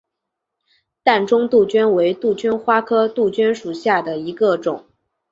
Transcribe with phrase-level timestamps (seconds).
[1.03, 4.87] 淡钟杜鹃为杜鹃花科杜鹃属下的一个种。